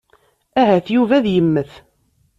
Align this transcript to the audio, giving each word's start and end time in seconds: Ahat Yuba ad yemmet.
Ahat 0.59 0.87
Yuba 0.95 1.13
ad 1.17 1.25
yemmet. 1.33 1.71